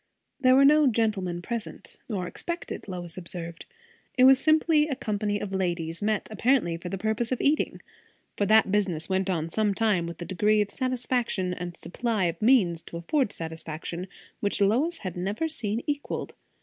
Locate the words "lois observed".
2.87-3.67